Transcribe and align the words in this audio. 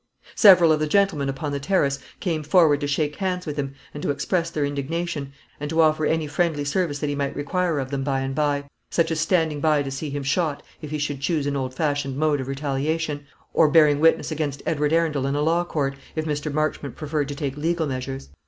Several 0.33 0.71
of 0.71 0.79
the 0.79 0.87
gentlemen 0.87 1.29
upon 1.29 1.51
the 1.51 1.59
terrace 1.59 1.99
came 2.19 2.41
forward 2.41 2.81
to 2.81 2.87
shake 2.87 3.17
hands 3.17 3.45
with 3.45 3.55
him, 3.55 3.75
and 3.93 4.01
to 4.01 4.09
express 4.09 4.49
their 4.49 4.65
indignation, 4.65 5.31
and 5.59 5.69
to 5.69 5.79
offer 5.79 6.07
any 6.07 6.25
friendly 6.25 6.65
service 6.65 6.97
that 6.97 7.05
he 7.07 7.13
might 7.13 7.35
require 7.35 7.77
of 7.77 7.91
them 7.91 8.03
by 8.03 8.21
and 8.21 8.33
by, 8.33 8.63
such 8.89 9.11
as 9.11 9.19
standing 9.19 9.61
by 9.61 9.83
to 9.83 9.91
see 9.91 10.09
him 10.09 10.23
shot, 10.23 10.63
if 10.81 10.89
he 10.89 10.97
should 10.97 11.21
choose 11.21 11.45
an 11.45 11.55
old 11.55 11.75
fashioned 11.75 12.17
mode 12.17 12.41
of 12.41 12.47
retaliation; 12.47 13.27
or 13.53 13.69
bearing 13.69 13.99
witness 13.99 14.31
against 14.31 14.63
Edward 14.65 14.91
Arundel 14.91 15.27
in 15.27 15.35
a 15.35 15.41
law 15.43 15.63
court, 15.63 15.95
if 16.15 16.25
Mr. 16.25 16.51
Marchmont 16.51 16.95
preferred 16.95 17.27
to 17.27 17.35
take 17.35 17.55
legal 17.55 17.85
measures. 17.85 18.29